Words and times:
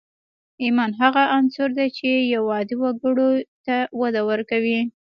ايمان 0.63 0.91
هغه 1.01 1.23
عنصر 1.35 1.69
دی 1.77 1.87
چې 1.97 2.09
يو 2.33 2.43
عادي 2.55 2.75
وګړي 2.83 3.31
ته 3.65 3.75
وده 4.01 4.21
ورکوي. 4.29 4.79